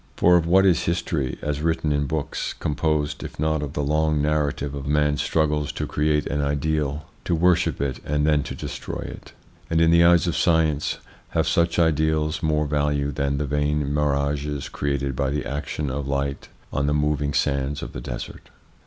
[0.17, 4.19] For of what is history, as written in books, composed, if not of the long
[4.19, 7.35] narrative of man's ITS INFLUENCE ON THEIR EVOLUTION 205 struggles to create an ideal, to
[7.35, 9.33] worship it, and then to destroy it?
[9.69, 10.97] And, in the eyes of science,
[11.37, 16.47] have such ideals more value than the vain mirages created by the action of light
[16.73, 18.49] on the moving sands of the desert?